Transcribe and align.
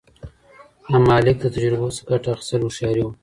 د 0.91 0.93
مالِک 1.07 1.35
د 1.41 1.45
تجربو 1.55 1.95
څخه 1.97 2.03
ګټه 2.11 2.27
اخیستل 2.33 2.61
هوښیاري 2.65 3.03
وه. 3.03 3.13